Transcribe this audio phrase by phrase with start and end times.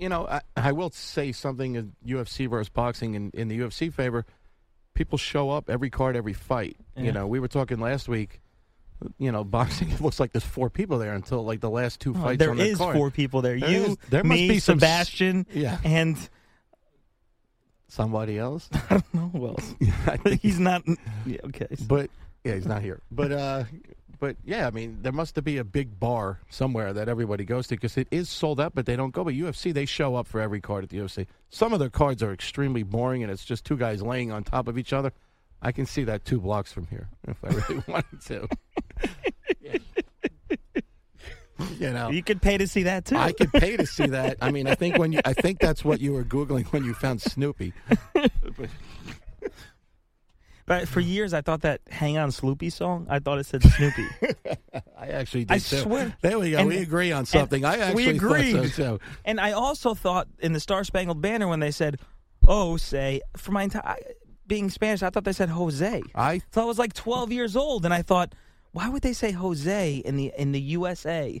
[0.00, 3.92] you know, I, I will say something in UFC versus boxing in, in the UFC
[3.92, 4.24] favor.
[4.94, 6.76] People show up every card, every fight.
[6.96, 7.02] Yeah.
[7.04, 8.40] You know, we were talking last week.
[9.18, 9.90] You know, boxing.
[9.90, 12.38] It looks like there's four people there until like the last two Oh, fights.
[12.38, 12.96] there on is card.
[12.96, 13.58] four people there.
[13.58, 15.78] There you, is- there me, must be some Sebastian, Yeah.
[15.84, 16.16] and
[17.88, 18.68] Somebody else.
[18.90, 19.74] I don't know who else.
[20.06, 20.82] I think He's not.
[21.26, 21.66] Yeah, okay.
[21.88, 22.08] But
[22.44, 23.00] yeah, he's not here.
[23.10, 23.64] But uh,
[24.20, 27.74] but yeah, I mean, there must be a big bar somewhere that everybody goes to
[27.74, 29.24] because it is sold out, but they don't go.
[29.24, 31.26] But UFC, they show up for every card at the UFC.
[31.48, 34.68] Some of their cards are extremely boring, and it's just two guys laying on top
[34.68, 35.12] of each other.
[35.62, 38.48] I can see that two blocks from here if I really wanted to.
[41.78, 43.16] you know, You could pay to see that too.
[43.16, 44.36] I could pay to see that.
[44.42, 46.94] I mean, I think when you, I think that's what you were googling when you
[46.94, 47.72] found Snoopy.
[48.12, 48.70] But
[50.88, 53.06] for years, I thought that "Hang On, Sloopy" song.
[53.10, 54.06] I thought it said Snoopy.
[54.98, 55.76] I actually did I too.
[55.78, 56.14] swear.
[56.22, 56.58] There we go.
[56.58, 57.64] And- we agree on something.
[57.64, 58.70] I actually we agreed.
[58.72, 59.00] so too.
[59.24, 62.00] And I also thought in the Star Spangled Banner when they said
[62.46, 63.96] "Oh, say" for my entire
[64.46, 66.02] being Spanish, I thought they said Jose.
[66.14, 68.34] I So I was like 12 years old, and I thought,
[68.72, 71.40] why would they say Jose in the in the USA?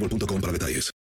[0.01, 1.00] boostmobile.com para detalles.